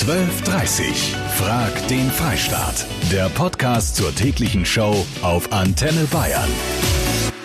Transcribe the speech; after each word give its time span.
12.30 0.00 1.14
Frag 1.36 1.88
den 1.88 2.10
Freistaat. 2.10 2.86
Der 3.12 3.28
Podcast 3.28 3.96
zur 3.96 4.14
täglichen 4.14 4.64
Show 4.64 5.04
auf 5.20 5.52
Antenne 5.52 6.06
Bayern. 6.10 6.48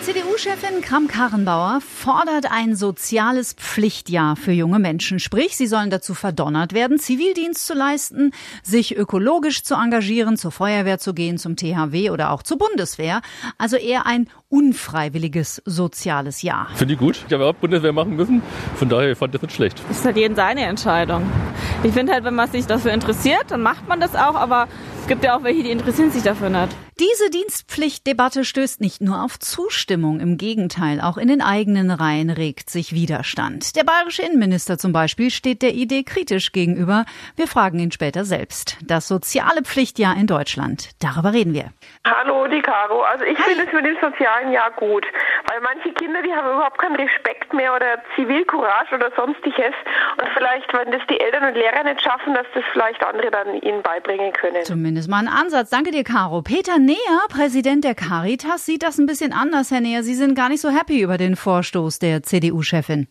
CDU-Chefin 0.00 0.80
Kram-Karrenbauer 0.80 1.80
fordert 1.82 2.50
ein 2.50 2.74
soziales 2.74 3.52
Pflichtjahr 3.52 4.36
für 4.36 4.52
junge 4.52 4.78
Menschen. 4.78 5.18
Sprich, 5.18 5.54
sie 5.54 5.66
sollen 5.66 5.90
dazu 5.90 6.14
verdonnert 6.14 6.72
werden, 6.72 6.98
Zivildienst 6.98 7.66
zu 7.66 7.74
leisten, 7.74 8.30
sich 8.62 8.96
ökologisch 8.96 9.62
zu 9.62 9.74
engagieren, 9.74 10.38
zur 10.38 10.50
Feuerwehr 10.50 10.98
zu 10.98 11.12
gehen, 11.12 11.36
zum 11.36 11.56
THW 11.56 12.08
oder 12.08 12.30
auch 12.30 12.42
zur 12.42 12.56
Bundeswehr. 12.56 13.20
Also 13.58 13.76
eher 13.76 14.06
ein 14.06 14.28
unfreiwilliges 14.48 15.60
soziales 15.66 16.40
Jahr. 16.40 16.68
Finde 16.74 16.94
ich 16.94 17.00
gut. 17.00 17.22
Ich 17.26 17.34
habe 17.34 17.44
auch 17.44 17.54
Bundeswehr 17.54 17.92
machen 17.92 18.16
müssen. 18.16 18.40
Von 18.76 18.88
daher 18.88 19.14
fand 19.14 19.34
ich 19.34 19.40
das 19.40 19.48
nicht 19.48 19.56
schlecht. 19.56 19.82
Ist 19.90 20.06
halt 20.06 20.16
jeden 20.16 20.36
seine 20.36 20.62
Entscheidung. 20.62 21.30
Ich 21.86 21.92
finde 21.92 22.14
halt, 22.14 22.24
wenn 22.24 22.34
man 22.34 22.50
sich 22.50 22.66
dafür 22.66 22.92
interessiert, 22.92 23.44
dann 23.50 23.62
macht 23.62 23.86
man 23.86 24.00
das 24.00 24.16
auch. 24.16 24.34
Aber 24.34 24.66
es 25.02 25.06
gibt 25.06 25.22
ja 25.22 25.36
auch 25.36 25.44
welche, 25.44 25.62
die 25.62 25.70
interessieren 25.70 26.10
sich 26.10 26.24
dafür 26.24 26.48
nicht. 26.48 26.76
Diese 26.98 27.30
Dienstpflichtdebatte 27.30 28.44
stößt 28.44 28.80
nicht 28.80 29.02
nur 29.02 29.22
auf 29.22 29.38
Zustimmung, 29.38 30.18
im 30.18 30.38
Gegenteil, 30.38 31.00
auch 31.00 31.18
in 31.18 31.28
den 31.28 31.42
eigenen 31.42 31.90
Reihen 31.90 32.30
regt 32.30 32.70
sich 32.70 32.94
Widerstand. 32.94 33.76
Der 33.76 33.84
bayerische 33.84 34.22
Innenminister 34.22 34.78
zum 34.78 34.92
Beispiel 34.92 35.30
steht 35.30 35.60
der 35.60 35.74
Idee 35.74 36.04
kritisch 36.04 36.52
gegenüber. 36.52 37.04
Wir 37.36 37.46
fragen 37.46 37.78
ihn 37.78 37.92
später 37.92 38.24
selbst. 38.24 38.78
Das 38.82 39.06
soziale 39.06 39.62
Pflichtjahr 39.62 40.16
in 40.16 40.26
Deutschland. 40.26 40.88
Darüber 41.00 41.34
reden 41.34 41.52
wir. 41.52 41.70
Hallo, 42.04 42.48
die 42.48 42.62
Caro. 42.62 43.02
Also 43.02 43.24
ich 43.24 43.38
finde 43.38 43.64
es 43.64 43.72
mit 43.74 43.84
dem 43.84 43.96
sozialen 44.00 44.50
Jahr 44.50 44.70
gut, 44.72 45.04
weil 45.56 45.74
manche 45.74 45.92
Kinder, 45.94 46.22
die 46.22 46.32
haben 46.32 46.46
überhaupt 46.54 46.78
keinen 46.78 46.96
Respekt 46.96 47.52
mehr 47.54 47.74
oder 47.74 47.98
Zivilcourage 48.14 48.94
oder 48.94 49.10
sonstiges. 49.16 49.74
Und 50.20 50.28
vielleicht, 50.34 50.72
wenn 50.74 50.90
das 50.92 51.00
die 51.08 51.18
Eltern 51.18 51.44
und 51.44 51.54
Lehrer 51.54 51.82
nicht 51.84 52.02
schaffen, 52.02 52.34
dass 52.34 52.46
das 52.54 52.64
vielleicht 52.72 53.04
andere 53.04 53.30
dann 53.30 53.54
ihnen 53.60 53.82
beibringen 53.82 54.32
können. 54.32 54.64
Zumindest 54.64 55.08
mal 55.08 55.20
ein 55.20 55.28
Ansatz. 55.28 55.70
Danke 55.70 55.90
dir, 55.90 56.04
Caro. 56.04 56.42
Peter 56.42 56.78
Neher, 56.78 56.96
Präsident 57.28 57.84
der 57.84 57.94
Caritas, 57.94 58.66
sieht 58.66 58.82
das 58.82 58.98
ein 58.98 59.06
bisschen 59.06 59.32
anders, 59.32 59.70
Herr 59.70 59.80
Neher. 59.80 60.02
Sie 60.02 60.14
sind 60.14 60.34
gar 60.34 60.48
nicht 60.48 60.60
so 60.60 60.68
happy 60.68 61.00
über 61.00 61.16
den 61.16 61.36
Vorstoß 61.36 61.98
der 62.00 62.22
CDU-Chefin. 62.22 63.08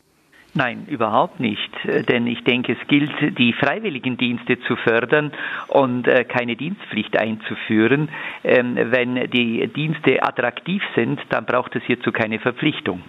Nein, 0.58 0.86
überhaupt 0.88 1.42
nicht. 1.42 1.70
Denn 1.84 2.28
ich 2.28 2.42
denke, 2.46 2.78
es 2.80 2.88
gilt, 2.88 3.12
die 3.38 3.52
Freiwilligendienste 3.52 4.58
zu 4.62 4.78
fördern 4.78 5.34
und 5.68 6.08
äh, 6.08 6.24
keine 6.24 6.56
Dienstpflicht 6.56 7.18
einzuführen. 7.18 8.08
Ähm, 8.46 8.78
wenn 8.78 9.30
die 9.32 9.68
Dienste 9.68 10.24
attraktiv 10.24 10.82
sind, 10.96 11.20
dann 11.30 11.46
braucht 11.46 11.76
es 11.76 11.84
hierzu 11.84 12.14
keine 12.14 12.40
Verpflichtung. 12.40 13.02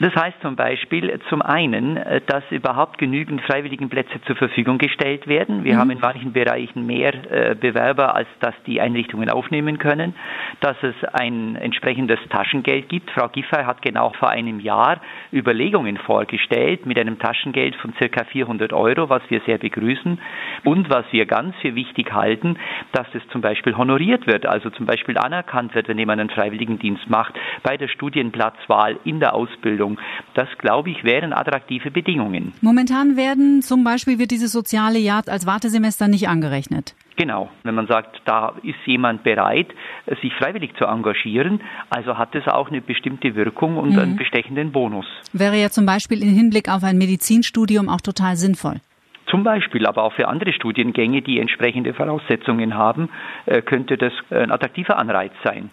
Das 0.00 0.14
heißt 0.16 0.40
zum 0.42 0.56
Beispiel 0.56 1.20
zum 1.28 1.40
einen, 1.40 1.96
äh, 1.96 2.20
dass 2.26 2.42
überhaupt 2.50 2.98
genügend 2.98 3.40
Freiwilligenplätze 3.42 4.20
zur 4.26 4.34
Verfügung 4.36 4.78
gestellt 4.78 5.28
werden. 5.28 5.62
Wir 5.62 5.74
mhm. 5.74 5.78
haben 5.78 5.90
in 5.90 6.00
manchen 6.00 6.32
Bereichen 6.32 6.84
mehr 6.86 7.14
äh, 7.30 7.54
Bewerber, 7.54 8.14
als 8.14 8.28
dass 8.40 8.54
die 8.66 8.80
Einrichtungen 8.80 9.30
aufnehmen 9.30 9.78
können. 9.78 10.14
Dass 10.60 10.76
es 10.82 10.94
ein 11.12 11.56
entsprechendes 11.56 12.18
Taschengeld 12.28 12.88
gibt. 12.88 13.10
Frau 13.12 13.28
Giffey 13.28 13.64
hat 13.64 13.82
genau 13.82 14.10
vor 14.18 14.30
einem 14.30 14.58
Jahr 14.58 15.00
Überlegungen 15.32 15.96
vorgestellt 15.98 16.86
mit 16.86 16.98
einem 16.98 17.18
Taschengeld 17.18 17.76
von 17.76 17.94
circa 17.94 18.24
400 18.24 18.72
Euro, 18.72 19.08
was 19.08 19.22
wir 19.28 19.40
sehr 19.46 19.58
begrüßen. 19.58 20.18
Und 20.64 20.90
was 20.90 21.04
wir 21.12 21.26
ganz 21.26 21.54
für 21.62 21.74
wichtig 21.74 22.12
halten, 22.12 22.56
dass 22.92 23.06
es 23.14 23.22
zum 23.28 23.42
Beispiel 23.42 23.76
honoriert 23.76 24.26
wird, 24.26 24.46
also 24.46 24.70
zum 24.70 24.86
Beispiel 24.86 25.18
anerkannt 25.18 25.74
wird, 25.74 25.88
wenn 25.88 25.98
jemand 25.98 26.20
einen 26.20 26.30
Freiwilligendienst 26.30 27.08
macht, 27.08 27.34
bei 27.62 27.76
der 27.76 27.88
Studienplatzwahl, 27.88 28.98
in 29.04 29.20
der 29.20 29.34
Ausbildung 29.34 29.83
Ausbildung. 29.84 29.98
Das, 30.34 30.48
glaube 30.58 30.90
ich, 30.90 31.04
wären 31.04 31.32
attraktive 31.32 31.90
Bedingungen. 31.90 32.52
Momentan 32.60 33.16
werden 33.16 33.62
zum 33.62 33.84
Beispiel 33.84 34.18
wird 34.18 34.30
dieses 34.30 34.52
soziale 34.52 34.98
Jahr 34.98 35.22
als 35.26 35.46
Wartesemester 35.46 36.08
nicht 36.08 36.28
angerechnet. 36.28 36.94
Genau, 37.16 37.48
wenn 37.62 37.76
man 37.76 37.86
sagt, 37.86 38.20
da 38.24 38.54
ist 38.64 38.78
jemand 38.86 39.22
bereit, 39.22 39.68
sich 40.20 40.34
freiwillig 40.34 40.74
zu 40.76 40.84
engagieren, 40.86 41.60
also 41.88 42.18
hat 42.18 42.34
es 42.34 42.48
auch 42.48 42.68
eine 42.68 42.80
bestimmte 42.80 43.36
Wirkung 43.36 43.76
und 43.76 43.92
mhm. 43.92 43.98
einen 44.00 44.16
bestechenden 44.16 44.72
Bonus. 44.72 45.06
Wäre 45.32 45.56
ja 45.56 45.70
zum 45.70 45.86
Beispiel 45.86 46.22
im 46.22 46.34
Hinblick 46.34 46.68
auf 46.68 46.82
ein 46.82 46.98
Medizinstudium 46.98 47.88
auch 47.88 48.00
total 48.00 48.34
sinnvoll. 48.34 48.80
Zum 49.34 49.42
Beispiel, 49.42 49.84
aber 49.84 50.04
auch 50.04 50.12
für 50.12 50.28
andere 50.28 50.52
Studiengänge, 50.52 51.20
die 51.20 51.40
entsprechende 51.40 51.92
Voraussetzungen 51.92 52.74
haben, 52.74 53.08
äh, 53.46 53.62
könnte 53.62 53.96
das 53.96 54.12
ein 54.30 54.52
attraktiver 54.52 54.96
Anreiz 54.96 55.32
sein. 55.42 55.70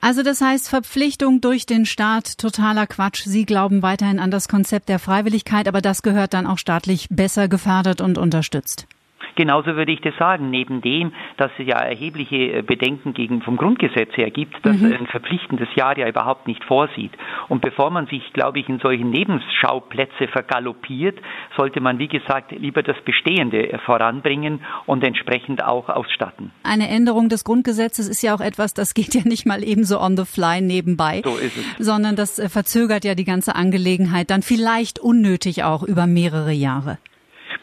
Also 0.00 0.22
das 0.22 0.40
heißt 0.40 0.70
Verpflichtung 0.70 1.42
durch 1.42 1.66
den 1.66 1.84
Staat, 1.84 2.38
totaler 2.38 2.86
Quatsch. 2.86 3.24
Sie 3.24 3.44
glauben 3.44 3.82
weiterhin 3.82 4.18
an 4.18 4.30
das 4.30 4.48
Konzept 4.48 4.88
der 4.88 4.98
Freiwilligkeit, 4.98 5.68
aber 5.68 5.82
das 5.82 6.02
gehört 6.02 6.32
dann 6.32 6.46
auch 6.46 6.56
staatlich 6.56 7.08
besser 7.10 7.48
gefördert 7.48 8.00
und 8.00 8.16
unterstützt. 8.16 8.88
Genauso 9.34 9.76
würde 9.76 9.92
ich 9.92 10.00
das 10.00 10.14
sagen, 10.18 10.50
neben 10.50 10.80
dem, 10.80 11.12
dass 11.36 11.50
es 11.58 11.66
ja 11.66 11.78
erhebliche 11.78 12.36
äh, 12.36 12.62
Bedenken 12.62 13.14
gegen 13.14 13.42
vom 13.42 13.56
Grundgesetz 13.56 14.16
her 14.16 14.30
gibt, 14.30 14.54
dass 14.64 14.76
mhm. 14.76 14.92
ein 14.92 15.06
verpflichtendes 15.06 15.68
Jahr 15.74 15.96
ja 15.96 16.08
überhaupt 16.08 16.46
nicht 16.46 16.64
vorsieht. 16.64 17.12
Und 17.48 17.62
bevor 17.62 17.90
man 17.90 18.06
sich, 18.06 18.32
glaube 18.32 18.60
ich, 18.60 18.68
in 18.68 18.78
solchen 18.78 19.10
Nebenschauplätze 19.10 20.28
vergaloppiert, 20.28 21.18
sollte 21.56 21.80
man, 21.80 21.98
wie 21.98 22.08
gesagt, 22.08 22.52
lieber 22.52 22.82
das 22.82 23.00
Bestehende 23.04 23.78
voranbringen 23.84 24.60
und 24.86 25.04
entsprechend 25.04 25.64
auch 25.64 25.88
ausstatten. 25.88 26.50
Eine 26.62 26.88
Änderung 26.88 27.28
des 27.28 27.44
Grundgesetzes 27.44 28.08
ist 28.08 28.22
ja 28.22 28.34
auch 28.34 28.40
etwas, 28.40 28.74
das 28.74 28.94
geht 28.94 29.14
ja 29.14 29.22
nicht 29.24 29.46
mal 29.46 29.62
ebenso 29.62 30.00
on 30.00 30.16
the 30.16 30.24
fly 30.24 30.60
nebenbei, 30.60 31.22
so 31.24 31.36
ist 31.36 31.56
es. 31.56 31.86
sondern 31.86 32.16
das 32.16 32.38
äh, 32.38 32.48
verzögert 32.48 33.04
ja 33.04 33.14
die 33.14 33.24
ganze 33.24 33.54
Angelegenheit 33.54 34.30
dann 34.30 34.42
vielleicht 34.42 34.98
unnötig 34.98 35.64
auch 35.64 35.82
über 35.82 36.06
mehrere 36.06 36.52
Jahre. 36.52 36.98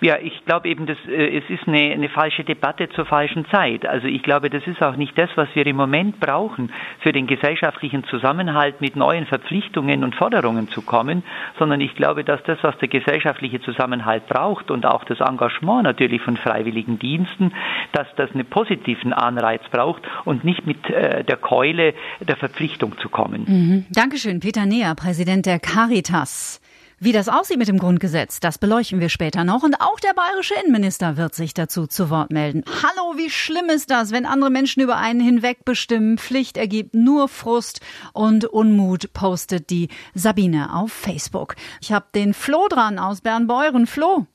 Ja, 0.01 0.17
ich 0.17 0.45
glaube 0.45 0.69
eben, 0.69 0.85
dass, 0.85 0.97
äh, 1.07 1.37
es 1.37 1.49
ist 1.49 1.67
eine, 1.67 1.91
eine 1.93 2.09
falsche 2.09 2.43
Debatte 2.43 2.89
zur 2.89 3.05
falschen 3.05 3.45
Zeit. 3.49 3.85
Also 3.85 4.07
ich 4.07 4.23
glaube, 4.23 4.49
das 4.49 4.65
ist 4.65 4.81
auch 4.81 4.95
nicht 4.95 5.17
das, 5.17 5.29
was 5.35 5.49
wir 5.53 5.65
im 5.67 5.75
Moment 5.75 6.19
brauchen, 6.19 6.71
für 6.99 7.11
den 7.11 7.27
gesellschaftlichen 7.27 8.05
Zusammenhalt 8.05 8.79
mit 8.79 8.95
neuen 8.95 9.25
Verpflichtungen 9.25 10.03
und 10.03 10.15
Forderungen 10.15 10.69
zu 10.69 10.81
kommen, 10.81 11.23
sondern 11.57 11.81
ich 11.81 11.95
glaube, 11.95 12.23
dass 12.23 12.41
das, 12.43 12.59
was 12.61 12.77
der 12.77 12.87
gesellschaftliche 12.87 13.61
Zusammenhalt 13.61 14.27
braucht 14.27 14.71
und 14.71 14.85
auch 14.85 15.03
das 15.03 15.19
Engagement 15.19 15.83
natürlich 15.83 16.21
von 16.21 16.37
freiwilligen 16.37 16.97
Diensten, 16.97 17.51
dass 17.91 18.07
das 18.15 18.31
einen 18.31 18.45
positiven 18.45 19.11
Anreiz 19.11 19.61
braucht 19.69 20.03
und 20.23 20.45
nicht 20.45 20.65
mit 20.65 20.89
äh, 20.89 21.25
der 21.25 21.37
Keule 21.37 21.93
der 22.21 22.37
Verpflichtung 22.37 22.97
zu 22.99 23.09
kommen. 23.09 23.43
Mhm. 23.47 23.85
Dankeschön, 23.89 24.39
Peter 24.39 24.65
Neher, 24.65 24.95
Präsident 24.95 25.45
der 25.45 25.59
Caritas. 25.59 26.61
Wie 27.01 27.13
das 27.13 27.29
aussieht 27.29 27.57
mit 27.57 27.69
dem 27.69 27.77
Grundgesetz, 27.77 28.41
das 28.41 28.57
beleuchten 28.57 28.99
wir 28.99 29.07
später 29.07 29.45
noch. 29.45 29.63
Und 29.63 29.79
auch 29.79 30.01
der 30.01 30.13
bayerische 30.13 30.55
Innenminister 30.55 31.15
wird 31.15 31.33
sich 31.33 31.53
dazu 31.53 31.87
zu 31.87 32.09
Wort 32.09 32.29
melden. 32.29 32.65
Hallo, 32.67 33.17
wie 33.17 33.29
schlimm 33.29 33.69
ist 33.69 33.89
das, 33.89 34.11
wenn 34.11 34.25
andere 34.25 34.49
Menschen 34.49 34.81
über 34.81 34.97
einen 34.97 35.21
hinweg 35.21 35.63
bestimmen? 35.63 36.17
Pflicht 36.17 36.57
ergibt 36.57 36.93
nur 36.93 37.29
Frust 37.29 37.79
und 38.11 38.43
Unmut, 38.43 39.13
postet 39.13 39.69
die 39.69 39.87
Sabine 40.13 40.75
auf 40.75 40.91
Facebook. 40.91 41.55
Ich 41.79 41.93
habe 41.93 42.07
den 42.13 42.33
Flo 42.33 42.67
dran 42.67 42.99
aus 42.99 43.21
Bernbeuren. 43.21 43.87
Flo. 43.87 44.25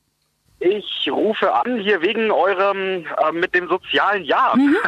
Ich 0.61 1.11
rufe 1.11 1.53
an 1.53 1.81
hier 1.81 2.01
wegen 2.01 2.31
eurem 2.31 3.05
äh, 3.05 3.33
mit 3.33 3.55
dem 3.55 3.69
sozialen 3.69 4.25
Jahr. 4.25 4.57
Mhm. 4.57 4.77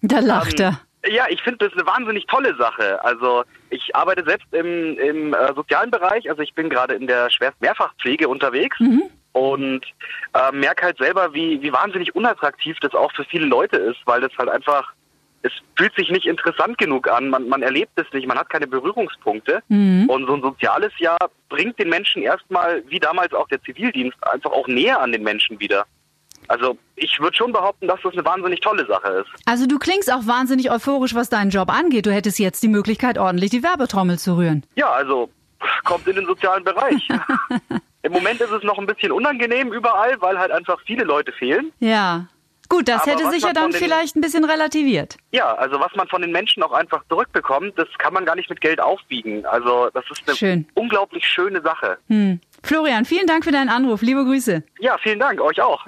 Da 0.00 0.20
lacht 0.20 0.60
er. 0.60 0.80
Ja, 1.06 1.26
ich 1.28 1.40
finde 1.42 1.68
das 1.68 1.72
eine 1.74 1.86
wahnsinnig 1.86 2.26
tolle 2.26 2.56
Sache. 2.56 3.02
Also 3.04 3.44
ich 3.70 3.94
arbeite 3.94 4.24
selbst 4.24 4.52
im, 4.52 4.98
im 4.98 5.32
äh, 5.32 5.54
sozialen 5.54 5.90
Bereich, 5.90 6.28
also 6.28 6.42
ich 6.42 6.54
bin 6.54 6.68
gerade 6.68 6.94
in 6.94 7.06
der 7.06 7.30
schwerst 7.30 7.60
Mehrfachpflege 7.60 8.28
unterwegs 8.28 8.78
mhm. 8.80 9.04
und 9.32 9.86
äh, 10.34 10.52
merke 10.52 10.86
halt 10.86 10.98
selber, 10.98 11.32
wie, 11.34 11.62
wie 11.62 11.72
wahnsinnig 11.72 12.14
unattraktiv 12.16 12.76
das 12.80 12.94
auch 12.94 13.12
für 13.12 13.24
viele 13.24 13.46
Leute 13.46 13.76
ist, 13.76 13.98
weil 14.06 14.20
das 14.20 14.32
halt 14.36 14.48
einfach, 14.48 14.92
es 15.42 15.52
fühlt 15.76 15.94
sich 15.94 16.10
nicht 16.10 16.26
interessant 16.26 16.78
genug 16.78 17.08
an, 17.08 17.28
man, 17.28 17.48
man 17.48 17.62
erlebt 17.62 17.92
es 17.94 18.12
nicht, 18.12 18.26
man 18.26 18.38
hat 18.38 18.50
keine 18.50 18.66
Berührungspunkte 18.66 19.62
mhm. 19.68 20.10
und 20.10 20.26
so 20.26 20.34
ein 20.34 20.42
soziales 20.42 20.92
Jahr 20.98 21.18
bringt 21.48 21.78
den 21.78 21.90
Menschen 21.90 22.22
erstmal, 22.22 22.82
wie 22.88 22.98
damals 22.98 23.32
auch 23.34 23.46
der 23.48 23.62
Zivildienst, 23.62 24.18
einfach 24.32 24.50
auch 24.50 24.66
näher 24.66 25.00
an 25.00 25.12
den 25.12 25.22
Menschen 25.22 25.60
wieder. 25.60 25.86
Also 26.48 26.78
ich 26.96 27.20
würde 27.20 27.36
schon 27.36 27.52
behaupten, 27.52 27.86
dass 27.86 28.00
das 28.02 28.12
eine 28.14 28.24
wahnsinnig 28.24 28.60
tolle 28.60 28.86
Sache 28.86 29.08
ist. 29.08 29.28
Also 29.46 29.66
du 29.66 29.78
klingst 29.78 30.12
auch 30.12 30.26
wahnsinnig 30.26 30.70
euphorisch, 30.70 31.14
was 31.14 31.28
deinen 31.28 31.50
Job 31.50 31.70
angeht. 31.70 32.06
Du 32.06 32.12
hättest 32.12 32.38
jetzt 32.38 32.62
die 32.62 32.68
Möglichkeit, 32.68 33.18
ordentlich 33.18 33.50
die 33.50 33.62
Werbetrommel 33.62 34.18
zu 34.18 34.36
rühren. 34.36 34.64
Ja, 34.74 34.90
also 34.90 35.30
kommt 35.84 36.06
in 36.06 36.16
den 36.16 36.26
sozialen 36.26 36.64
Bereich. 36.64 37.06
Im 38.02 38.12
Moment 38.12 38.40
ist 38.40 38.50
es 38.50 38.62
noch 38.62 38.78
ein 38.78 38.86
bisschen 38.86 39.12
unangenehm 39.12 39.72
überall, 39.72 40.20
weil 40.20 40.38
halt 40.38 40.50
einfach 40.50 40.80
viele 40.86 41.04
Leute 41.04 41.32
fehlen. 41.32 41.72
Ja. 41.80 42.26
Gut, 42.68 42.86
das 42.86 43.02
Aber 43.02 43.12
hätte 43.12 43.30
sich 43.30 43.42
ja 43.42 43.52
dann 43.54 43.72
vielleicht 43.72 44.14
ein 44.14 44.20
bisschen 44.20 44.44
relativiert. 44.44 45.16
Ja, 45.32 45.54
also 45.54 45.80
was 45.80 45.94
man 45.96 46.06
von 46.08 46.20
den 46.20 46.32
Menschen 46.32 46.62
auch 46.62 46.72
einfach 46.72 47.02
zurückbekommt, 47.08 47.78
das 47.78 47.88
kann 47.96 48.12
man 48.12 48.26
gar 48.26 48.36
nicht 48.36 48.50
mit 48.50 48.60
Geld 48.60 48.78
aufwiegen. 48.80 49.46
Also 49.46 49.88
das 49.94 50.04
ist 50.10 50.22
eine 50.26 50.36
Schön. 50.36 50.66
unglaublich 50.74 51.26
schöne 51.26 51.62
Sache. 51.62 51.96
Hm. 52.08 52.40
Florian, 52.62 53.06
vielen 53.06 53.26
Dank 53.26 53.44
für 53.44 53.52
deinen 53.52 53.70
Anruf. 53.70 54.02
Liebe 54.02 54.24
Grüße. 54.24 54.62
Ja, 54.80 54.98
vielen 54.98 55.18
Dank, 55.18 55.40
euch 55.40 55.60
auch. 55.62 55.86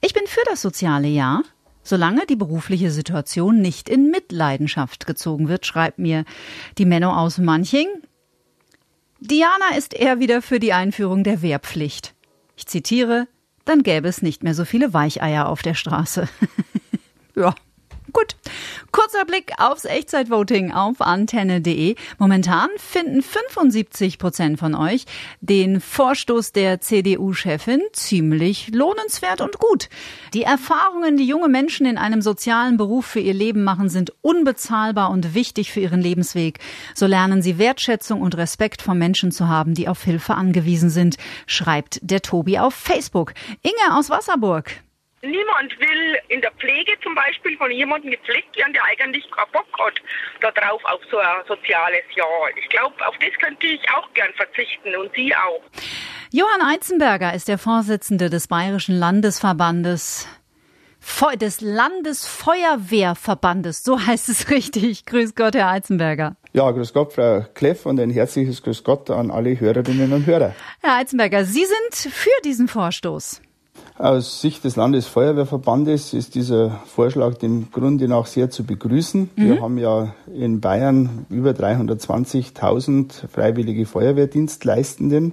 Ich 0.00 0.14
bin 0.14 0.26
für 0.26 0.42
das 0.46 0.62
soziale 0.62 1.08
Jahr, 1.08 1.42
solange 1.82 2.26
die 2.26 2.36
berufliche 2.36 2.90
Situation 2.90 3.60
nicht 3.60 3.88
in 3.88 4.10
Mitleidenschaft 4.10 5.06
gezogen 5.06 5.48
wird, 5.48 5.66
schreibt 5.66 5.98
mir 5.98 6.24
die 6.78 6.86
Menno 6.86 7.12
aus 7.12 7.38
Manching. 7.38 7.88
Diana 9.20 9.76
ist 9.76 9.94
eher 9.94 10.18
wieder 10.18 10.42
für 10.42 10.60
die 10.60 10.72
Einführung 10.72 11.24
der 11.24 11.40
Wehrpflicht. 11.40 12.14
Ich 12.56 12.66
zitiere, 12.66 13.26
dann 13.64 13.82
gäbe 13.82 14.08
es 14.08 14.22
nicht 14.22 14.42
mehr 14.42 14.54
so 14.54 14.64
viele 14.64 14.92
Weicheier 14.92 15.48
auf 15.48 15.62
der 15.62 15.74
Straße. 15.74 16.28
ja. 17.34 17.54
Gut. 18.12 18.36
Kurzer 18.94 19.24
Blick 19.24 19.54
aufs 19.58 19.86
Echtzeitvoting 19.86 20.70
auf 20.70 21.00
antenne.de. 21.00 21.96
Momentan 22.18 22.68
finden 22.76 23.22
75 23.22 24.18
Prozent 24.18 24.60
von 24.60 24.76
euch 24.76 25.06
den 25.40 25.80
Vorstoß 25.80 26.52
der 26.52 26.80
CDU-Chefin 26.80 27.80
ziemlich 27.92 28.68
lohnenswert 28.72 29.40
und 29.40 29.58
gut. 29.58 29.88
Die 30.32 30.44
Erfahrungen, 30.44 31.16
die 31.16 31.26
junge 31.26 31.48
Menschen 31.48 31.86
in 31.86 31.98
einem 31.98 32.22
sozialen 32.22 32.76
Beruf 32.76 33.04
für 33.04 33.18
ihr 33.18 33.34
Leben 33.34 33.64
machen, 33.64 33.88
sind 33.88 34.12
unbezahlbar 34.22 35.10
und 35.10 35.34
wichtig 35.34 35.72
für 35.72 35.80
ihren 35.80 36.00
Lebensweg. 36.00 36.60
So 36.94 37.06
lernen 37.06 37.42
sie 37.42 37.58
Wertschätzung 37.58 38.22
und 38.22 38.36
Respekt 38.36 38.80
vor 38.80 38.94
Menschen 38.94 39.32
zu 39.32 39.48
haben, 39.48 39.74
die 39.74 39.88
auf 39.88 40.04
Hilfe 40.04 40.36
angewiesen 40.36 40.88
sind, 40.88 41.16
schreibt 41.48 41.98
der 42.00 42.22
Tobi 42.22 42.60
auf 42.60 42.74
Facebook. 42.74 43.34
Inge 43.62 43.98
aus 43.98 44.08
Wasserburg. 44.08 44.84
Niemand 45.24 45.78
will 45.80 46.18
in 46.28 46.40
der 46.40 46.52
Pflege 46.52 46.92
zum 47.02 47.14
Beispiel 47.14 47.56
von 47.56 47.70
jemandem 47.70 48.10
gepflegt 48.10 48.56
werden, 48.56 48.72
der 48.72 48.84
eigentlich 48.84 49.28
keinen 49.30 49.50
Bock 49.52 49.66
hat 49.78 50.54
darauf, 50.54 50.84
auf 50.84 51.00
so 51.10 51.18
ein 51.18 51.42
soziales 51.48 52.04
Jahr. 52.14 52.48
Ich 52.56 52.68
glaube, 52.68 52.94
auf 53.06 53.14
das 53.18 53.32
könnte 53.40 53.66
ich 53.66 53.80
auch 53.90 54.12
gern 54.14 54.32
verzichten 54.34 54.94
und 54.96 55.10
Sie 55.14 55.34
auch. 55.34 55.62
Johann 56.30 56.62
Eizenberger 56.62 57.34
ist 57.34 57.48
der 57.48 57.58
Vorsitzende 57.58 58.28
des 58.28 58.48
Bayerischen 58.48 58.96
Landesverbandes 58.96 60.28
des 61.40 61.60
Landesfeuerwehrverbandes, 61.60 63.84
so 63.84 64.00
heißt 64.00 64.30
es 64.30 64.50
richtig. 64.54 65.06
Grüß 65.06 65.34
Gott, 65.34 65.54
Herr 65.54 65.68
Eizenberger. 65.68 66.36
Ja, 66.52 66.70
grüß 66.70 66.92
Gott, 66.92 67.12
Frau 67.12 67.44
Kleff 67.54 67.86
und 67.86 68.00
ein 68.00 68.10
herzliches 68.10 68.62
Grüß 68.62 68.84
Gott 68.84 69.10
an 69.10 69.30
alle 69.30 69.58
Hörerinnen 69.58 70.12
und 70.12 70.26
Hörer. 70.26 70.54
Herr 70.80 70.96
Eizenberger, 70.96 71.44
Sie 71.44 71.64
sind 71.64 72.12
für 72.12 72.30
diesen 72.44 72.68
Vorstoß. 72.68 73.40
Aus 73.96 74.40
Sicht 74.40 74.64
des 74.64 74.74
Landesfeuerwehrverbandes 74.74 76.14
ist 76.14 76.34
dieser 76.34 76.80
Vorschlag 76.84 77.34
dem 77.34 77.68
Grunde 77.70 78.08
nach 78.08 78.26
sehr 78.26 78.50
zu 78.50 78.64
begrüßen. 78.64 79.30
Mhm. 79.36 79.44
Wir 79.44 79.60
haben 79.60 79.78
ja 79.78 80.14
in 80.34 80.60
Bayern 80.60 81.26
über 81.30 81.52
320.000 81.52 83.28
freiwillige 83.28 83.86
Feuerwehrdienstleistenden 83.86 85.32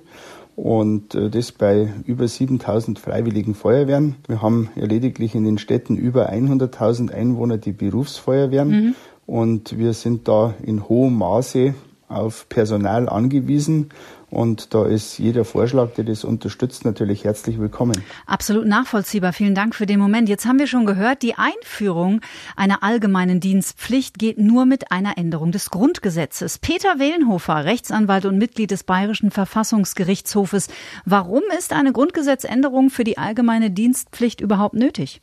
und 0.55 1.15
äh, 1.15 1.31
das 1.31 1.51
bei 1.51 1.89
über 2.05 2.27
7000 2.27 2.99
freiwilligen 2.99 3.55
Feuerwehren. 3.55 4.15
Wir 4.27 4.43
haben 4.43 4.69
ja 4.75 4.85
lediglich 4.85 5.33
in 5.33 5.43
den 5.43 5.57
Städten 5.57 5.97
über 5.97 6.31
100.000 6.31 7.11
Einwohner, 7.11 7.57
die 7.57 7.71
Berufsfeuerwehren 7.71 8.69
mhm. 8.69 8.95
und 9.25 9.75
wir 9.79 9.93
sind 9.93 10.27
da 10.27 10.53
in 10.61 10.87
hohem 10.87 11.17
Maße 11.17 11.73
auf 12.07 12.47
Personal 12.47 13.09
angewiesen 13.09 13.89
und 14.31 14.73
da 14.73 14.85
ist 14.85 15.19
jeder 15.19 15.43
Vorschlag, 15.43 15.93
der 15.95 16.05
das 16.05 16.23
unterstützt, 16.23 16.85
natürlich 16.85 17.25
herzlich 17.25 17.59
willkommen. 17.59 18.01
Absolut 18.25 18.65
nachvollziehbar. 18.65 19.33
Vielen 19.33 19.55
Dank 19.55 19.75
für 19.75 19.85
den 19.85 19.99
Moment. 19.99 20.29
Jetzt 20.29 20.45
haben 20.45 20.57
wir 20.57 20.67
schon 20.67 20.85
gehört, 20.85 21.21
die 21.21 21.35
Einführung 21.35 22.21
einer 22.55 22.81
allgemeinen 22.81 23.41
Dienstpflicht 23.41 24.17
geht 24.17 24.37
nur 24.37 24.65
mit 24.65 24.91
einer 24.91 25.17
Änderung 25.17 25.51
des 25.51 25.69
Grundgesetzes. 25.69 26.59
Peter 26.59 26.97
Wehlenhofer, 26.97 27.65
Rechtsanwalt 27.65 28.25
und 28.25 28.37
Mitglied 28.37 28.71
des 28.71 28.85
Bayerischen 28.85 29.31
Verfassungsgerichtshofes. 29.31 30.69
Warum 31.03 31.43
ist 31.57 31.73
eine 31.73 31.91
Grundgesetzänderung 31.91 32.89
für 32.89 33.03
die 33.03 33.17
allgemeine 33.17 33.69
Dienstpflicht 33.69 34.39
überhaupt 34.39 34.75
nötig? 34.75 35.21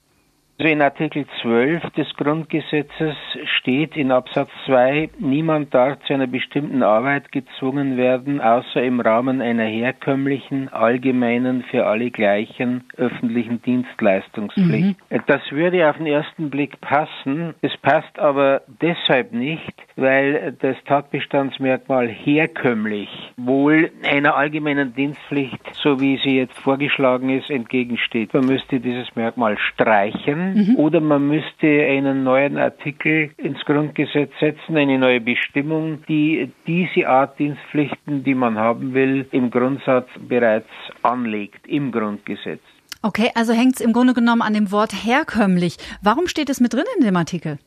Also 0.60 0.72
in 0.72 0.82
Artikel 0.82 1.24
12 1.40 1.90
des 1.90 2.12
Grundgesetzes 2.16 3.14
steht 3.58 3.96
in 3.96 4.10
Absatz 4.10 4.50
2, 4.66 5.08
niemand 5.20 5.72
darf 5.72 6.00
zu 6.00 6.14
einer 6.14 6.26
bestimmten 6.26 6.82
Arbeit 6.82 7.30
gezwungen 7.30 7.96
werden, 7.96 8.40
außer 8.40 8.82
im 8.82 8.98
Rahmen 8.98 9.40
einer 9.40 9.66
herkömmlichen, 9.66 10.68
allgemeinen, 10.68 11.62
für 11.62 11.86
alle 11.86 12.10
gleichen 12.10 12.82
öffentlichen 12.96 13.62
Dienstleistungspflicht. 13.62 14.98
Mhm. 15.10 15.20
Das 15.28 15.42
würde 15.52 15.88
auf 15.88 15.96
den 15.98 16.06
ersten 16.06 16.50
Blick 16.50 16.80
passen. 16.80 17.54
Es 17.60 17.76
passt 17.76 18.18
aber 18.18 18.62
deshalb 18.82 19.32
nicht, 19.32 19.74
weil 19.94 20.56
das 20.60 20.76
Tatbestandsmerkmal 20.86 22.08
herkömmlich 22.08 23.08
wohl 23.36 23.92
einer 24.10 24.34
allgemeinen 24.34 24.92
Dienstpflicht, 24.92 25.60
so 25.82 26.00
wie 26.00 26.18
sie 26.22 26.36
jetzt 26.36 26.58
vorgeschlagen 26.58 27.30
ist, 27.30 27.50
entgegensteht. 27.50 28.34
Man 28.34 28.46
müsste 28.46 28.80
dieses 28.80 29.14
Merkmal 29.14 29.56
streichen 29.58 30.54
mhm. 30.54 30.76
oder 30.76 31.00
man 31.00 31.26
müsste 31.28 31.66
einen 31.66 32.24
neuen 32.24 32.58
Artikel 32.58 33.30
ins 33.36 33.60
Grundgesetz 33.64 34.30
setzen, 34.40 34.76
eine 34.76 34.98
neue 34.98 35.20
Bestimmung, 35.20 36.02
die 36.08 36.50
diese 36.66 37.08
Art 37.08 37.38
Dienstpflichten, 37.38 38.24
die 38.24 38.34
man 38.34 38.56
haben 38.56 38.94
will, 38.94 39.26
im 39.32 39.50
Grundsatz 39.50 40.08
bereits 40.28 40.68
anlegt 41.02 41.66
im 41.66 41.92
Grundgesetz. 41.92 42.60
Okay, 43.02 43.30
also 43.34 43.52
hängt 43.52 43.76
es 43.76 43.80
im 43.80 43.92
Grunde 43.92 44.12
genommen 44.12 44.42
an 44.42 44.54
dem 44.54 44.72
Wort 44.72 44.92
herkömmlich. 44.92 45.76
Warum 46.02 46.26
steht 46.26 46.50
es 46.50 46.60
mit 46.60 46.74
drin 46.74 46.84
in 46.98 47.04
dem 47.04 47.16
Artikel? 47.16 47.58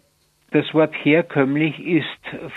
Das 0.53 0.65
Wort 0.73 0.93
herkömmlich 1.01 1.79
ist 1.79 2.05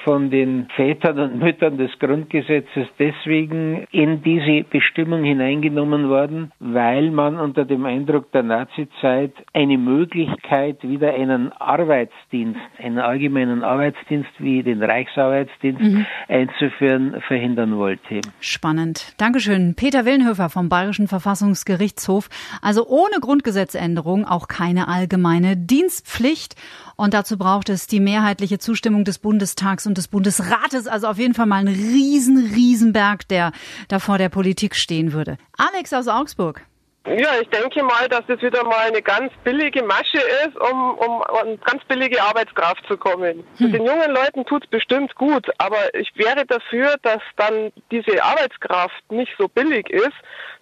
von 0.02 0.28
den 0.28 0.66
Vätern 0.74 1.16
und 1.20 1.38
Müttern 1.38 1.78
des 1.78 1.92
Grundgesetzes 2.00 2.88
deswegen 2.98 3.86
in 3.92 4.20
diese 4.24 4.64
Bestimmung 4.68 5.22
hineingenommen 5.22 6.08
worden, 6.08 6.50
weil 6.58 7.12
man 7.12 7.38
unter 7.38 7.64
dem 7.64 7.86
Eindruck 7.86 8.32
der 8.32 8.42
Nazizeit 8.42 9.32
eine 9.52 9.78
Möglichkeit, 9.78 10.82
wieder 10.82 11.14
einen 11.14 11.52
Arbeitsdienst, 11.52 12.58
einen 12.82 12.98
allgemeinen 12.98 13.62
Arbeitsdienst 13.62 14.30
wie 14.38 14.64
den 14.64 14.82
Reichsarbeitsdienst 14.82 15.80
mhm. 15.80 16.06
einzuführen, 16.26 17.22
verhindern 17.28 17.76
wollte. 17.76 18.22
Spannend. 18.40 19.14
Dankeschön. 19.18 19.76
Peter 19.76 20.04
Willenhöfer 20.04 20.48
vom 20.48 20.68
Bayerischen 20.68 21.06
Verfassungsgerichtshof. 21.06 22.28
Also 22.60 22.88
ohne 22.88 23.20
Grundgesetzänderung 23.20 24.24
auch 24.24 24.48
keine 24.48 24.88
allgemeine 24.88 25.56
Dienstpflicht. 25.56 26.56
Und 26.96 27.14
dazu 27.14 27.36
braucht 27.36 27.68
es 27.68 27.86
die 27.86 28.00
mehrheitliche 28.00 28.58
Zustimmung 28.58 29.04
des 29.04 29.18
Bundestags 29.18 29.86
und 29.86 29.98
des 29.98 30.08
Bundesrates. 30.08 30.86
Also 30.86 31.08
auf 31.08 31.18
jeden 31.18 31.34
Fall 31.34 31.46
mal 31.46 31.56
ein 31.56 31.68
riesen, 31.68 32.38
riesen 32.38 32.92
Berg, 32.92 33.28
der 33.28 33.52
da 33.88 33.98
vor 33.98 34.18
der 34.18 34.28
Politik 34.28 34.76
stehen 34.76 35.12
würde. 35.12 35.38
Alex 35.56 35.92
aus 35.92 36.08
Augsburg. 36.08 36.66
Ja, 37.06 37.38
ich 37.40 37.48
denke 37.50 37.82
mal, 37.82 38.08
dass 38.08 38.22
das 38.26 38.40
wieder 38.40 38.64
mal 38.64 38.86
eine 38.86 39.02
ganz 39.02 39.30
billige 39.44 39.82
Masche 39.82 40.20
ist, 40.46 40.56
um, 40.56 40.94
um 40.96 41.22
an 41.22 41.58
ganz 41.62 41.84
billige 41.84 42.22
Arbeitskraft 42.22 42.82
zu 42.88 42.96
kommen. 42.96 43.44
Hm. 43.58 43.72
Den 43.72 43.84
jungen 43.84 44.10
Leuten 44.10 44.46
tut's 44.46 44.66
bestimmt 44.68 45.14
gut, 45.14 45.46
aber 45.58 45.94
ich 45.94 46.10
wäre 46.16 46.46
dafür, 46.46 46.96
dass 47.02 47.20
dann 47.36 47.72
diese 47.90 48.24
Arbeitskraft 48.24 49.12
nicht 49.12 49.32
so 49.38 49.48
billig 49.48 49.90
ist, 49.90 50.14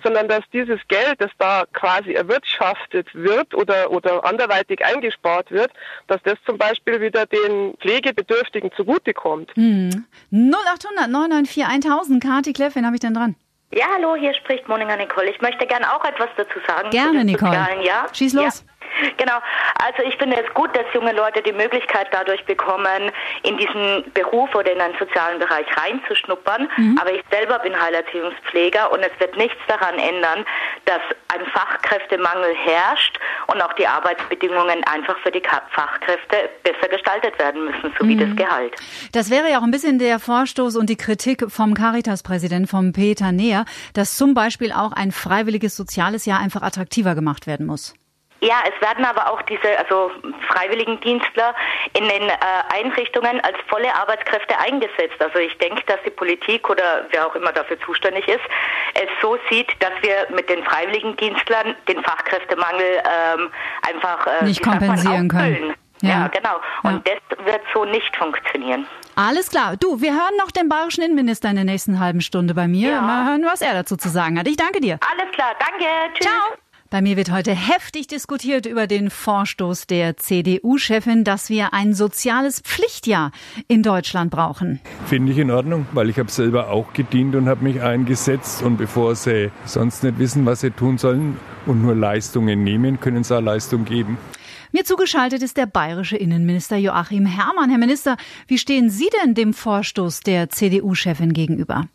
sondern 0.02 0.26
dass 0.26 0.42
dieses 0.52 0.80
Geld, 0.88 1.20
das 1.20 1.30
da 1.38 1.64
quasi 1.72 2.12
erwirtschaftet 2.12 3.08
wird 3.14 3.54
oder, 3.54 3.92
oder 3.92 4.24
anderweitig 4.24 4.84
eingespart 4.84 5.52
wird, 5.52 5.70
dass 6.08 6.20
das 6.24 6.38
zum 6.44 6.58
Beispiel 6.58 7.00
wieder 7.00 7.24
den 7.26 7.74
Pflegebedürftigen 7.80 8.72
zugutekommt. 8.76 9.52
Hm. 9.54 10.06
0800 10.32 11.08
994 11.08 11.64
1000, 11.64 12.22
Kati 12.22 12.52
Kleff, 12.52 12.74
wen 12.74 12.84
habe 12.84 12.96
ich 12.96 13.00
denn 13.00 13.14
dran? 13.14 13.36
Ja, 13.74 13.86
hallo, 13.94 14.14
hier 14.16 14.34
spricht 14.34 14.68
Monika 14.68 14.96
Nicole. 14.96 15.30
Ich 15.30 15.40
möchte 15.40 15.66
gerne 15.66 15.90
auch 15.94 16.04
etwas 16.04 16.28
dazu 16.36 16.58
sagen. 16.66 16.90
Gerne, 16.90 17.24
Nicole. 17.24 17.56
Ja? 17.80 18.06
Schieß 18.12 18.34
los. 18.34 18.64
Ja. 18.66 18.72
Genau. 19.16 19.38
Also 19.82 20.02
ich 20.02 20.16
finde 20.16 20.36
es 20.36 20.52
gut, 20.52 20.76
dass 20.76 20.84
junge 20.92 21.12
Leute 21.12 21.40
die 21.42 21.52
Möglichkeit 21.52 22.08
dadurch 22.12 22.44
bekommen, 22.44 23.10
in 23.42 23.56
diesen 23.56 24.04
Beruf 24.12 24.54
oder 24.54 24.70
in 24.70 24.80
einen 24.80 24.94
sozialen 24.98 25.38
Bereich 25.38 25.66
reinzuschnuppern. 25.76 26.68
Mhm. 26.76 26.98
Aber 27.00 27.12
ich 27.12 27.22
selber 27.30 27.58
bin 27.60 27.80
Heilerziehungspfleger 27.80 28.92
und 28.92 29.00
es 29.00 29.12
wird 29.18 29.36
nichts 29.38 29.58
daran 29.66 29.98
ändern, 29.98 30.44
dass 30.84 31.00
ein 31.28 31.44
Fachkräftemangel 31.46 32.54
herrscht 32.54 33.18
und 33.46 33.60
auch 33.60 33.72
die 33.74 33.86
Arbeitsbedingungen 33.86 34.84
einfach 34.84 35.16
für 35.18 35.30
die 35.30 35.42
Fachkräfte 35.70 36.50
besser 36.62 36.88
gestaltet 36.88 37.38
werden 37.38 37.64
müssen, 37.64 37.92
so 37.98 38.06
wie 38.06 38.16
mhm. 38.16 38.36
das 38.36 38.36
Gehalt. 38.36 38.74
Das 39.12 39.30
wäre 39.30 39.50
ja 39.50 39.58
auch 39.58 39.62
ein 39.62 39.70
bisschen 39.70 39.98
der 39.98 40.18
Vorstoß 40.18 40.76
und 40.76 40.90
die 40.90 40.96
Kritik 40.96 41.50
vom 41.50 41.74
Caritas-Präsident, 41.74 42.68
vom 42.68 42.92
Peter 42.92 43.32
Neher, 43.32 43.64
dass 43.94 44.16
zum 44.16 44.34
Beispiel 44.34 44.72
auch 44.72 44.92
ein 44.92 45.12
freiwilliges 45.12 45.76
soziales 45.76 46.26
Jahr 46.26 46.40
einfach 46.40 46.62
attraktiver 46.62 47.14
gemacht 47.14 47.46
werden 47.46 47.66
muss. 47.66 47.94
Ja, 48.42 48.56
es 48.66 48.80
werden 48.82 49.04
aber 49.04 49.30
auch 49.30 49.40
diese 49.42 49.78
also 49.78 50.10
Freiwilligendienstler 50.48 51.54
in 51.96 52.08
den 52.08 52.28
äh, 52.28 52.36
Einrichtungen 52.74 53.40
als 53.40 53.56
volle 53.68 53.94
Arbeitskräfte 53.94 54.58
eingesetzt. 54.58 55.14
Also 55.20 55.38
ich 55.38 55.56
denke, 55.58 55.80
dass 55.86 55.98
die 56.04 56.10
Politik 56.10 56.68
oder 56.68 57.06
wer 57.10 57.28
auch 57.28 57.36
immer 57.36 57.52
dafür 57.52 57.78
zuständig 57.82 58.26
ist, 58.26 58.42
es 58.94 59.08
so 59.20 59.38
sieht, 59.48 59.68
dass 59.78 59.92
wir 60.02 60.26
mit 60.34 60.50
den 60.50 60.64
Freiwilligendienstlern 60.64 61.76
den 61.86 62.02
Fachkräftemangel 62.02 63.02
ähm, 63.04 63.50
einfach 63.82 64.26
äh, 64.26 64.44
nicht 64.44 64.60
kompensieren 64.60 65.28
können. 65.28 65.74
Ja. 66.00 66.08
ja, 66.08 66.28
genau. 66.28 66.60
Und 66.82 67.06
ja. 67.06 67.14
das 67.14 67.46
wird 67.46 67.62
so 67.72 67.84
nicht 67.84 68.16
funktionieren. 68.16 68.88
Alles 69.14 69.50
klar. 69.50 69.76
Du, 69.76 70.00
wir 70.00 70.14
hören 70.14 70.36
noch 70.36 70.50
den 70.50 70.68
bayerischen 70.68 71.04
Innenminister 71.04 71.48
in 71.48 71.54
der 71.54 71.64
nächsten 71.64 72.00
halben 72.00 72.20
Stunde 72.20 72.54
bei 72.54 72.66
mir. 72.66 72.90
Ja. 72.90 73.02
Mal 73.02 73.24
hören, 73.24 73.44
was 73.44 73.60
er 73.60 73.72
dazu 73.72 73.96
zu 73.96 74.08
sagen 74.08 74.36
hat. 74.36 74.48
Ich 74.48 74.56
danke 74.56 74.80
dir. 74.80 74.98
Alles 75.12 75.32
klar, 75.32 75.54
danke. 75.60 75.84
Tschüss. 76.14 76.26
Ciao. 76.26 76.61
Bei 76.92 77.00
mir 77.00 77.16
wird 77.16 77.32
heute 77.32 77.54
heftig 77.54 78.06
diskutiert 78.06 78.66
über 78.66 78.86
den 78.86 79.08
Vorstoß 79.08 79.86
der 79.86 80.18
CDU-Chefin, 80.18 81.24
dass 81.24 81.48
wir 81.48 81.72
ein 81.72 81.94
soziales 81.94 82.60
Pflichtjahr 82.60 83.32
in 83.66 83.82
Deutschland 83.82 84.30
brauchen. 84.30 84.78
Finde 85.06 85.32
ich 85.32 85.38
in 85.38 85.50
Ordnung, 85.50 85.86
weil 85.92 86.10
ich 86.10 86.18
habe 86.18 86.30
selber 86.30 86.68
auch 86.68 86.92
gedient 86.92 87.34
und 87.34 87.48
habe 87.48 87.64
mich 87.64 87.80
eingesetzt. 87.80 88.62
Und 88.62 88.76
bevor 88.76 89.14
sie 89.14 89.50
sonst 89.64 90.04
nicht 90.04 90.18
wissen, 90.18 90.44
was 90.44 90.60
sie 90.60 90.70
tun 90.70 90.98
sollen 90.98 91.38
und 91.64 91.80
nur 91.80 91.94
Leistungen 91.94 92.62
nehmen, 92.62 93.00
können 93.00 93.24
sie 93.24 93.38
auch 93.38 93.40
Leistung 93.40 93.86
geben. 93.86 94.18
Mir 94.70 94.84
zugeschaltet 94.84 95.42
ist 95.42 95.56
der 95.56 95.64
bayerische 95.64 96.18
Innenminister 96.18 96.76
Joachim 96.76 97.24
Herrmann. 97.24 97.70
Herr 97.70 97.78
Minister, 97.78 98.18
wie 98.48 98.58
stehen 98.58 98.90
Sie 98.90 99.08
denn 99.22 99.32
dem 99.32 99.54
Vorstoß 99.54 100.20
der 100.20 100.50
CDU-Chefin 100.50 101.32
gegenüber? 101.32 101.88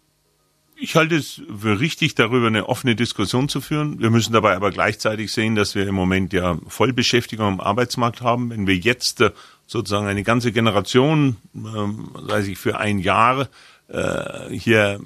Ich 0.87 0.95
halte 0.95 1.17
es 1.17 1.41
für 1.59 1.81
richtig, 1.81 2.15
darüber 2.15 2.47
eine 2.47 2.69
offene 2.69 2.95
Diskussion 2.95 3.49
zu 3.49 3.59
führen. 3.59 3.99
Wir 3.99 4.09
müssen 4.09 4.31
dabei 4.31 4.55
aber 4.55 4.71
gleichzeitig 4.71 5.33
sehen, 5.33 5.55
dass 5.55 5.75
wir 5.75 5.85
im 5.85 5.95
Moment 5.95 6.31
ja 6.31 6.57
Vollbeschäftigung 6.65 7.45
am 7.45 7.59
Arbeitsmarkt 7.59 8.21
haben. 8.21 8.51
Wenn 8.51 8.67
wir 8.67 8.77
jetzt 8.77 9.19
äh, 9.19 9.31
sozusagen 9.65 10.07
eine 10.07 10.23
ganze 10.23 10.53
Generation, 10.53 11.35
äh, 11.53 11.59
weiß 11.59 12.47
ich, 12.47 12.57
für 12.57 12.77
ein 12.77 12.99
Jahr 12.99 13.49
äh, 13.89 14.49
hier 14.49 15.01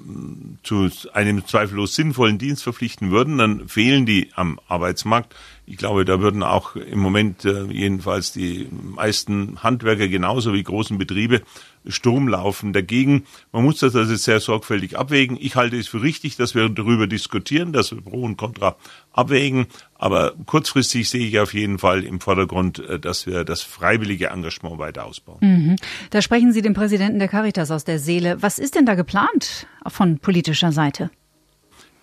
zu 0.62 0.88
einem 1.14 1.44
zweifellos 1.48 1.96
sinnvollen 1.96 2.38
Dienst 2.38 2.62
verpflichten 2.62 3.10
würden, 3.10 3.38
dann 3.38 3.68
fehlen 3.68 4.06
die 4.06 4.30
am 4.36 4.60
Arbeitsmarkt. 4.68 5.34
Ich 5.64 5.76
glaube, 5.76 6.04
da 6.04 6.20
würden 6.20 6.42
auch 6.42 6.74
im 6.74 6.98
Moment 6.98 7.44
äh, 7.44 7.64
jedenfalls 7.64 8.32
die 8.32 8.68
meisten 8.70 9.62
Handwerker 9.62 10.08
genauso 10.08 10.52
wie 10.52 10.62
großen 10.62 10.98
Betriebe 10.98 11.42
Sturm 11.86 12.28
laufen 12.28 12.72
dagegen. 12.72 13.24
Man 13.52 13.64
muss 13.64 13.78
das 13.78 13.94
also 13.94 14.14
sehr 14.14 14.40
sorgfältig 14.40 14.98
abwägen. 14.98 15.36
Ich 15.40 15.56
halte 15.56 15.76
es 15.76 15.88
für 15.88 16.02
richtig, 16.02 16.36
dass 16.36 16.54
wir 16.54 16.68
darüber 16.68 17.06
diskutieren, 17.06 17.72
dass 17.72 17.92
wir 17.92 18.00
Pro 18.00 18.22
und 18.22 18.36
Contra 18.36 18.76
abwägen. 19.12 19.66
Aber 19.94 20.34
kurzfristig 20.46 21.08
sehe 21.08 21.26
ich 21.26 21.38
auf 21.38 21.54
jeden 21.54 21.78
Fall 21.78 22.02
im 22.02 22.20
Vordergrund, 22.20 22.80
äh, 22.80 22.98
dass 22.98 23.26
wir 23.26 23.44
das 23.44 23.62
freiwillige 23.62 24.28
Engagement 24.28 24.78
weiter 24.78 25.06
ausbauen. 25.06 25.38
Mhm. 25.40 25.76
Da 26.10 26.22
sprechen 26.22 26.52
Sie 26.52 26.62
dem 26.62 26.74
Präsidenten 26.74 27.20
der 27.20 27.28
Caritas 27.28 27.70
aus 27.70 27.84
der 27.84 27.98
Seele. 27.98 28.42
Was 28.42 28.58
ist 28.58 28.74
denn 28.74 28.86
da 28.86 28.94
geplant 28.94 29.66
von 29.86 30.18
politischer 30.18 30.72
Seite? 30.72 31.10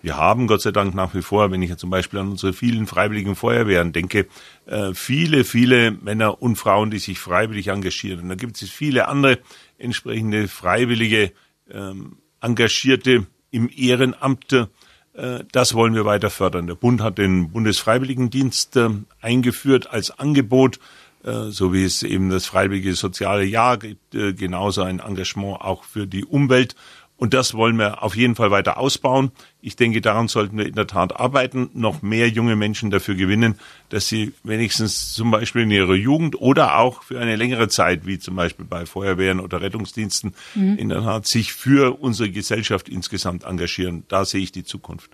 Wir 0.02 0.16
haben 0.16 0.46
Gott 0.46 0.62
sei 0.62 0.72
Dank 0.72 0.94
nach 0.94 1.14
wie 1.14 1.22
vor, 1.22 1.50
wenn 1.50 1.60
ich 1.60 1.76
zum 1.76 1.90
Beispiel 1.90 2.20
an 2.20 2.30
unsere 2.30 2.52
vielen 2.52 2.86
freiwilligen 2.86 3.36
Feuerwehren 3.36 3.92
denke, 3.92 4.26
äh, 4.66 4.94
viele, 4.94 5.44
viele 5.44 5.90
Männer 5.90 6.40
und 6.40 6.56
Frauen, 6.56 6.90
die 6.90 6.98
sich 6.98 7.18
freiwillig 7.18 7.68
engagieren. 7.68 8.20
Und 8.20 8.28
da 8.30 8.34
gibt 8.34 8.60
es 8.60 8.70
viele 8.70 9.08
andere 9.08 9.38
entsprechende 9.78 10.48
freiwillige 10.48 11.32
ähm, 11.70 12.16
Engagierte 12.40 13.26
im 13.50 13.68
Ehrenamt. 13.74 14.52
Äh, 14.52 15.44
das 15.52 15.74
wollen 15.74 15.94
wir 15.94 16.06
weiter 16.06 16.30
fördern. 16.30 16.66
Der 16.66 16.76
Bund 16.76 17.02
hat 17.02 17.18
den 17.18 17.50
Bundesfreiwilligendienst 17.50 18.76
äh, 18.76 18.88
eingeführt 19.20 19.90
als 19.90 20.18
Angebot, 20.18 20.78
so 21.22 21.74
wie 21.74 21.84
es 21.84 22.02
eben 22.02 22.30
das 22.30 22.46
freiwillige 22.46 22.94
soziale 22.94 23.44
Jahr 23.44 23.76
gibt, 23.76 24.12
genauso 24.12 24.80
ein 24.80 25.00
Engagement 25.00 25.60
auch 25.60 25.84
für 25.84 26.06
die 26.06 26.24
Umwelt. 26.24 26.76
Und 27.20 27.34
das 27.34 27.52
wollen 27.52 27.76
wir 27.76 28.02
auf 28.02 28.16
jeden 28.16 28.34
Fall 28.34 28.50
weiter 28.50 28.78
ausbauen. 28.78 29.30
Ich 29.60 29.76
denke, 29.76 30.00
daran 30.00 30.26
sollten 30.28 30.56
wir 30.56 30.66
in 30.66 30.74
der 30.74 30.86
Tat 30.86 31.20
arbeiten, 31.20 31.68
noch 31.74 32.00
mehr 32.00 32.30
junge 32.30 32.56
Menschen 32.56 32.90
dafür 32.90 33.14
gewinnen, 33.14 33.56
dass 33.90 34.08
sie 34.08 34.32
wenigstens 34.42 35.12
zum 35.12 35.30
Beispiel 35.30 35.62
in 35.62 35.70
ihrer 35.70 35.94
Jugend 35.94 36.40
oder 36.40 36.78
auch 36.78 37.02
für 37.02 37.20
eine 37.20 37.36
längere 37.36 37.68
Zeit, 37.68 38.06
wie 38.06 38.18
zum 38.18 38.36
Beispiel 38.36 38.64
bei 38.64 38.86
Feuerwehren 38.86 39.38
oder 39.38 39.60
Rettungsdiensten, 39.60 40.32
mhm. 40.54 40.78
in 40.78 40.88
der 40.88 41.02
Tat 41.02 41.26
sich 41.26 41.52
für 41.52 42.00
unsere 42.00 42.30
Gesellschaft 42.30 42.88
insgesamt 42.88 43.44
engagieren. 43.44 44.04
Da 44.08 44.24
sehe 44.24 44.40
ich 44.40 44.50
die 44.50 44.64
Zukunft. 44.64 45.10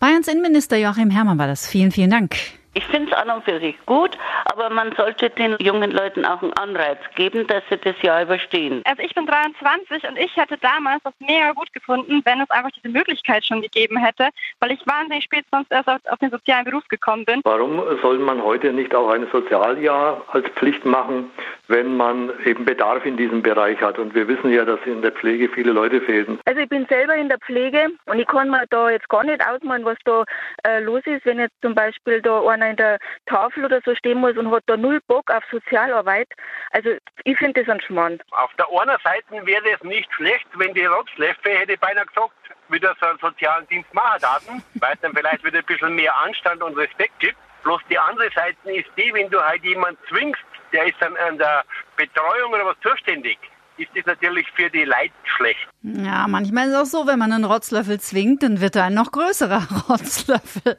Bayerns 0.00 0.28
Innenminister 0.28 0.76
Joachim 0.76 1.08
Herrmann 1.08 1.38
war 1.38 1.46
das. 1.46 1.66
Vielen, 1.66 1.92
vielen 1.92 2.10
Dank. 2.10 2.36
Ich 2.78 2.86
finde 2.86 3.10
es 3.10 3.18
an 3.18 3.28
und 3.28 3.44
für 3.44 3.58
sich 3.58 3.74
gut, 3.86 4.16
aber 4.44 4.70
man 4.70 4.94
sollte 4.94 5.30
den 5.30 5.56
jungen 5.58 5.90
Leuten 5.90 6.24
auch 6.24 6.40
einen 6.42 6.52
Anreiz 6.52 6.98
geben, 7.16 7.44
dass 7.48 7.64
sie 7.68 7.76
das 7.76 8.00
Jahr 8.02 8.22
überstehen. 8.22 8.82
Also 8.84 9.02
ich 9.02 9.12
bin 9.16 9.26
23 9.26 10.08
und 10.08 10.16
ich 10.16 10.36
hätte 10.36 10.56
damals 10.58 11.02
das 11.02 11.12
mega 11.18 11.50
gut 11.54 11.72
gefunden, 11.72 12.22
wenn 12.24 12.40
es 12.40 12.48
einfach 12.50 12.70
diese 12.70 12.88
Möglichkeit 12.88 13.44
schon 13.44 13.62
gegeben 13.62 13.96
hätte, 13.96 14.28
weil 14.60 14.70
ich 14.70 14.86
wahnsinnig 14.86 15.24
spät 15.24 15.44
sonst 15.50 15.72
erst 15.72 15.88
auf, 15.88 15.98
auf 16.08 16.20
den 16.20 16.30
sozialen 16.30 16.66
Beruf 16.66 16.86
gekommen 16.86 17.24
bin. 17.24 17.40
Warum 17.42 17.82
soll 18.00 18.20
man 18.20 18.44
heute 18.44 18.72
nicht 18.72 18.94
auch 18.94 19.08
ein 19.08 19.26
Sozialjahr 19.32 20.22
als 20.28 20.48
Pflicht 20.50 20.84
machen, 20.84 21.32
wenn 21.66 21.96
man 21.96 22.30
eben 22.44 22.64
Bedarf 22.64 23.04
in 23.04 23.16
diesem 23.16 23.42
Bereich 23.42 23.80
hat? 23.80 23.98
Und 23.98 24.14
wir 24.14 24.28
wissen 24.28 24.52
ja, 24.52 24.64
dass 24.64 24.78
in 24.86 25.02
der 25.02 25.10
Pflege 25.10 25.48
viele 25.48 25.72
Leute 25.72 26.00
fehlen. 26.00 26.38
Also 26.44 26.60
ich 26.60 26.68
bin 26.68 26.86
selber 26.86 27.16
in 27.16 27.28
der 27.28 27.38
Pflege 27.38 27.88
und 28.06 28.20
ich 28.20 28.26
kann 28.28 28.50
mir 28.50 28.62
da 28.70 28.88
jetzt 28.88 29.08
gar 29.08 29.24
nicht 29.24 29.44
ausmalen, 29.44 29.84
was 29.84 29.98
da 30.04 30.22
äh, 30.62 30.78
los 30.78 31.02
ist, 31.06 31.26
wenn 31.26 31.40
jetzt 31.40 31.60
zum 31.60 31.74
Beispiel 31.74 32.22
da 32.22 32.40
einer 32.46 32.67
in 32.70 32.76
der 32.76 32.98
Tafel 33.26 33.64
oder 33.64 33.80
so 33.84 33.94
stehen 33.94 34.18
muss 34.18 34.36
und 34.36 34.50
hat 34.50 34.64
da 34.66 34.76
null 34.76 35.00
Bock 35.06 35.30
auf 35.30 35.44
Sozialarbeit. 35.50 36.28
Also 36.70 36.90
ich 37.24 37.38
finde 37.38 37.62
das 37.62 37.72
ein 37.72 37.80
Schmarrn. 37.80 38.20
Auf 38.30 38.52
der 38.54 38.66
einen 38.68 38.98
Seite 39.02 39.46
wäre 39.46 39.70
es 39.74 39.82
nicht 39.82 40.12
schlecht, 40.12 40.46
wenn 40.54 40.74
die 40.74 40.84
Rotzleffe, 40.84 41.50
hätte 41.50 41.72
ich 41.72 41.80
beinahe 41.80 42.06
gesagt, 42.06 42.32
wieder 42.68 42.94
so 43.00 43.06
einen 43.06 43.18
sozialen 43.18 43.66
Dienst 43.68 43.92
machen 43.94 44.20
daten, 44.20 44.62
weil 44.74 44.94
es 44.94 45.00
dann 45.00 45.14
vielleicht 45.14 45.44
wieder 45.44 45.58
ein 45.58 45.64
bisschen 45.64 45.94
mehr 45.94 46.16
Anstand 46.20 46.62
und 46.62 46.76
Respekt 46.76 47.18
gibt. 47.20 47.36
Bloß 47.62 47.80
die 47.90 47.98
andere 47.98 48.30
Seite 48.32 48.56
ist 48.72 48.88
die, 48.96 49.12
wenn 49.14 49.30
du 49.30 49.42
halt 49.42 49.64
jemanden 49.64 50.00
zwingst, 50.08 50.42
der 50.72 50.86
ist 50.86 50.96
dann 51.00 51.16
an 51.16 51.38
der 51.38 51.64
Betreuung 51.96 52.52
oder 52.52 52.66
was 52.66 52.76
zuständig 52.80 53.38
ist 53.78 53.90
das 53.94 54.06
natürlich 54.06 54.46
für 54.52 54.68
die 54.70 54.84
Leute 54.84 55.12
schlecht. 55.24 55.66
Ja, 55.80 56.26
manchmal 56.26 56.66
ist 56.66 56.74
es 56.74 56.80
auch 56.80 57.00
so, 57.00 57.06
wenn 57.06 57.20
man 57.20 57.32
einen 57.32 57.44
Rotzlöffel 57.44 58.00
zwingt, 58.00 58.42
dann 58.42 58.60
wird 58.60 58.74
er 58.74 58.84
ein 58.84 58.94
noch 58.94 59.12
größerer 59.12 59.68
Rotzlöffel. 59.88 60.76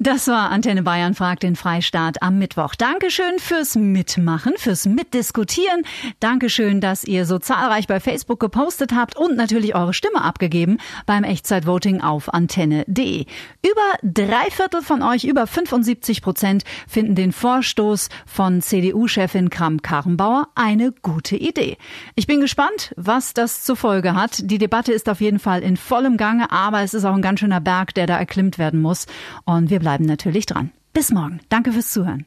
Das 0.00 0.26
war 0.26 0.50
Antenne 0.50 0.82
Bayern 0.82 1.14
fragt 1.14 1.44
den 1.44 1.54
Freistaat 1.54 2.20
am 2.20 2.38
Mittwoch. 2.38 2.74
Dankeschön 2.74 3.38
fürs 3.38 3.76
Mitmachen, 3.76 4.54
fürs 4.56 4.86
Mitdiskutieren. 4.86 5.84
Dankeschön, 6.20 6.80
dass 6.80 7.04
ihr 7.04 7.26
so 7.26 7.38
zahlreich 7.38 7.86
bei 7.86 8.00
Facebook 8.00 8.40
gepostet 8.40 8.92
habt 8.92 9.16
und 9.16 9.36
natürlich 9.36 9.76
eure 9.76 9.94
Stimme 9.94 10.22
abgegeben 10.22 10.78
beim 11.06 11.22
Echtzeitvoting 11.22 12.00
auf 12.00 12.34
antenne.de. 12.34 13.24
Über 13.62 13.98
drei 14.02 14.50
Viertel 14.50 14.82
von 14.82 15.02
euch, 15.02 15.24
über 15.24 15.46
75 15.46 16.22
Prozent, 16.22 16.64
finden 16.88 17.14
den 17.14 17.32
Vorstoß 17.32 18.08
von 18.26 18.60
CDU-Chefin 18.62 19.48
Kramp-Karrenbauer 19.48 20.48
eine 20.56 20.92
gute 20.92 21.36
Idee. 21.36 21.78
Ich 22.16 22.26
bin 22.26 22.40
gespannt, 22.40 22.92
was 22.96 23.32
das 23.32 23.62
zur 23.64 23.76
Folge 24.08 24.20
hat. 24.20 24.50
Die 24.50 24.58
Debatte 24.58 24.92
ist 24.92 25.08
auf 25.08 25.20
jeden 25.20 25.38
Fall 25.38 25.62
in 25.62 25.76
vollem 25.76 26.16
Gange, 26.16 26.50
aber 26.50 26.82
es 26.82 26.94
ist 26.94 27.04
auch 27.04 27.14
ein 27.14 27.22
ganz 27.22 27.40
schöner 27.40 27.60
Berg, 27.60 27.94
der 27.94 28.06
da 28.06 28.18
erklimmt 28.18 28.58
werden 28.58 28.80
muss. 28.80 29.06
Und 29.44 29.70
wir 29.70 29.80
bleiben 29.80 30.04
natürlich 30.04 30.46
dran. 30.46 30.70
Bis 30.92 31.10
morgen. 31.10 31.40
Danke 31.48 31.72
fürs 31.72 31.92
Zuhören. 31.92 32.24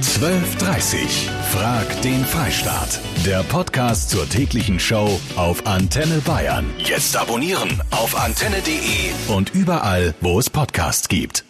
12.30 0.00 1.28
Frag 1.50 2.02
den 2.02 2.24
Freistaat. 2.24 3.00
Der 3.24 3.42
Podcast 3.44 4.10
zur 4.10 4.28
täglichen 4.28 4.78
Show 4.80 5.20
auf 5.36 5.66
Antenne 5.66 6.20
Bayern. 6.24 6.66
Jetzt 6.78 7.16
abonnieren 7.16 7.80
auf 7.90 8.18
antenne.de 8.18 9.34
und 9.34 9.54
überall, 9.54 10.14
wo 10.20 10.38
es 10.38 10.50
Podcasts 10.50 11.08
gibt. 11.08 11.44